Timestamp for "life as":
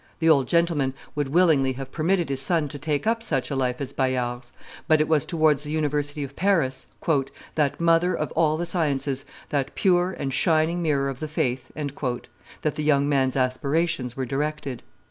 3.55-3.93